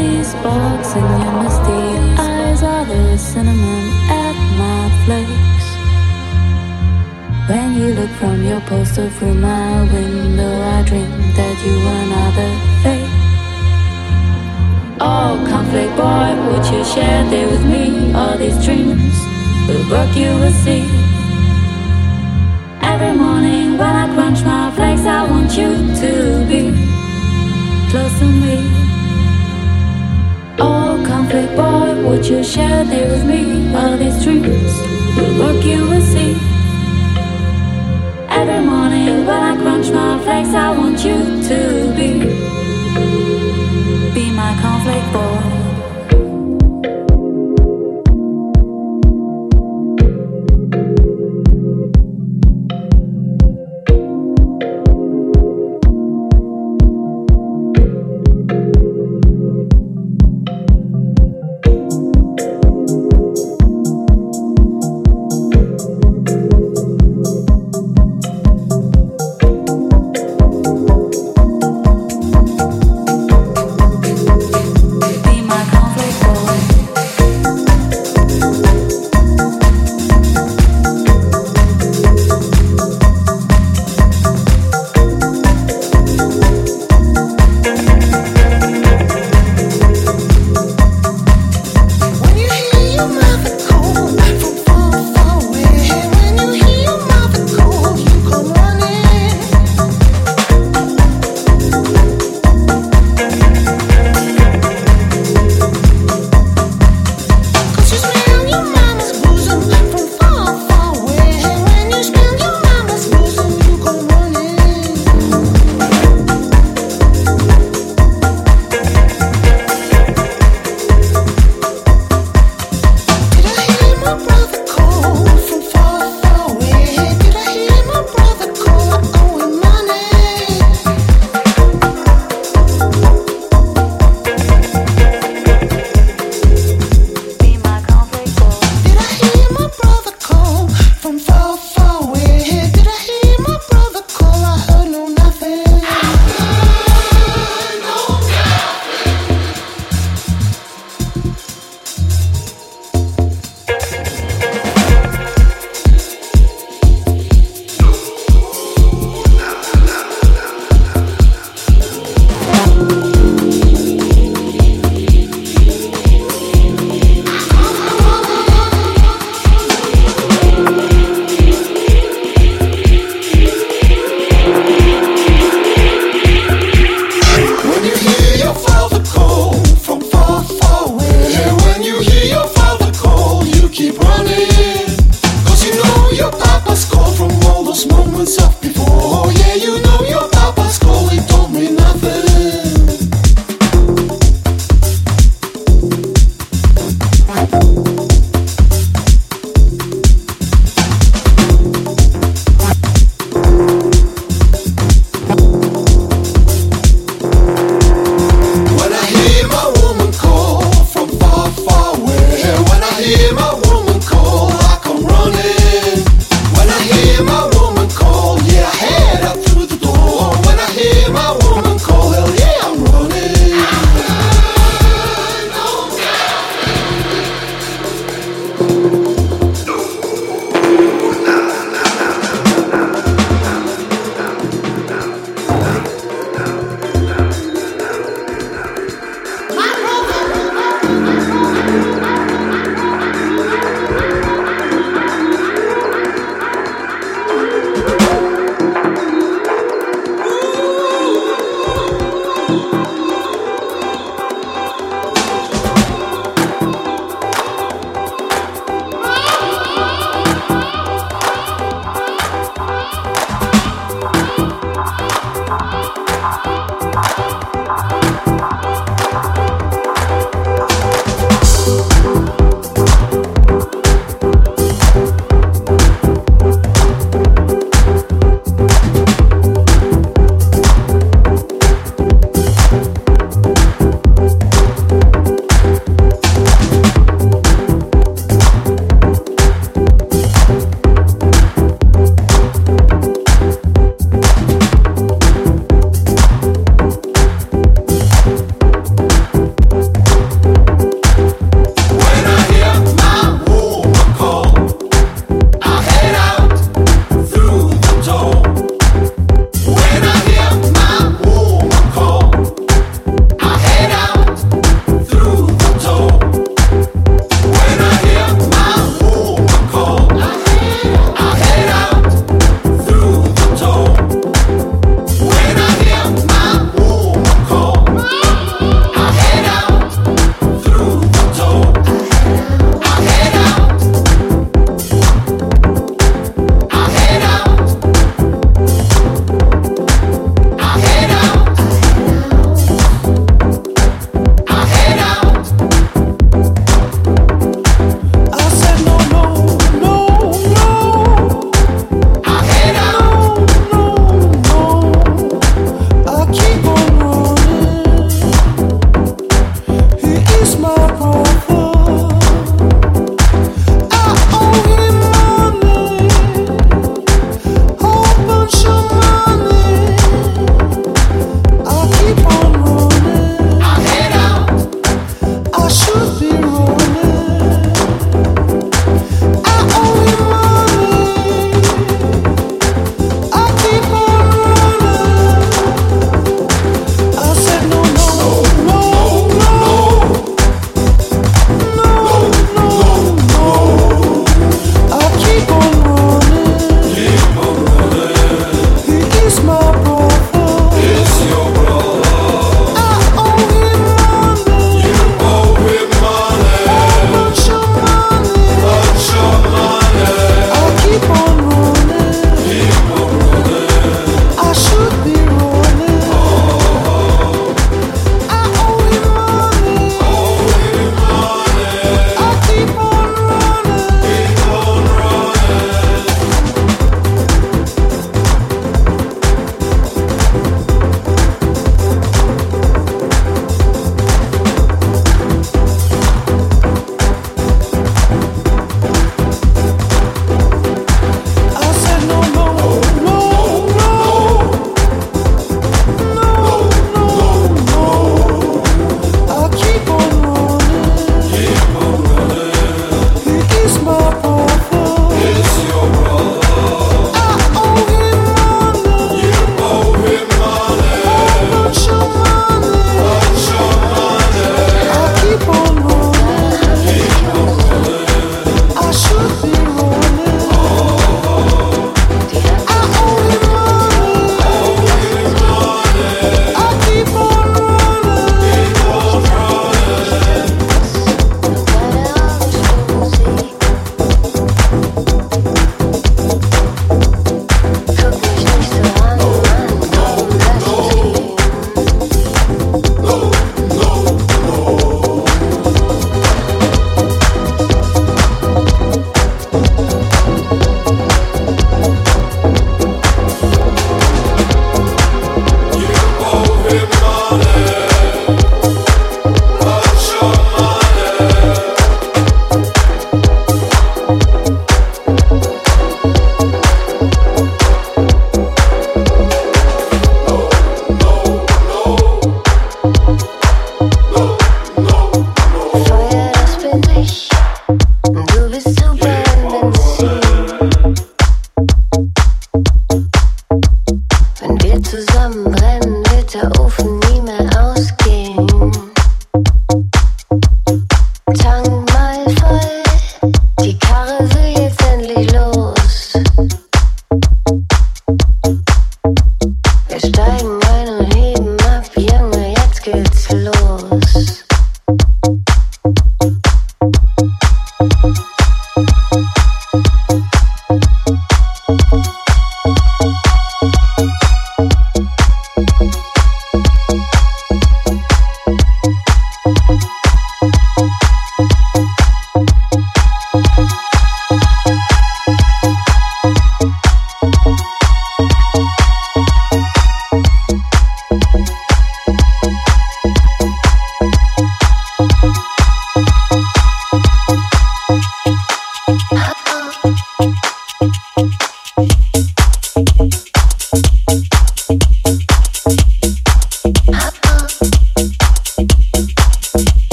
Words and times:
these 0.00 0.30
sparks 0.32 0.90
in 0.94 1.06
your 1.22 1.34
misty 1.42 1.82
eyes 2.28 2.62
are 2.62 2.84
the 2.92 3.18
cinnamon 3.18 3.84
at 4.24 4.36
my 4.60 4.80
flakes. 5.04 5.66
When 7.48 7.68
you 7.78 7.88
look 7.98 8.12
from 8.20 8.42
your 8.50 8.60
poster 8.62 9.08
through 9.16 9.34
my 9.34 9.82
window, 9.92 10.52
I 10.76 10.82
dream 10.88 11.12
that 11.38 11.56
you 11.64 11.74
were 11.84 12.00
another 12.08 12.50
fate. 12.82 13.12
Oh, 15.02 15.32
cornflake 15.48 15.94
boy, 16.00 16.30
would 16.46 16.64
you 16.72 16.82
share 16.92 17.22
there 17.30 17.48
with 17.52 17.64
me 17.74 18.12
all 18.14 18.36
these 18.38 18.58
dreams? 18.64 19.16
The 19.66 19.76
work 19.90 20.12
you 20.16 20.30
will 20.40 20.56
see. 20.64 20.84
Every 22.92 23.14
morning 23.24 23.78
when 23.80 23.94
I 24.04 24.06
crunch 24.14 24.40
my 24.44 24.70
flakes, 24.76 25.04
I 25.18 25.20
want 25.30 25.50
you 25.60 25.70
to 26.02 26.12
be 26.50 26.62
close 27.90 28.18
to 28.20 28.26
me. 28.44 28.79
Cornflake 31.10 31.56
boy, 31.56 32.08
would 32.08 32.24
you 32.24 32.44
share 32.44 32.84
there 32.84 33.08
with 33.10 33.24
me 33.24 33.74
all 33.74 33.96
these 33.96 34.22
dreams? 34.22 34.74
The 35.16 35.24
work 35.40 35.64
you 35.64 35.82
will 35.88 36.00
see. 36.00 36.36
Every 38.28 38.64
morning 38.64 39.26
when 39.26 39.42
I 39.50 39.56
crunch 39.60 39.90
my 39.90 40.22
flakes, 40.22 40.54
I 40.54 40.70
want 40.70 41.04
you 41.04 41.18
to 41.48 41.58
be 41.96 42.10
be 44.14 44.30
my 44.30 44.52
cornflake 44.62 45.12
boy. 45.12 45.59